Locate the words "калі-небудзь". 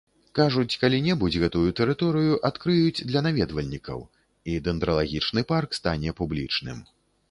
0.83-1.37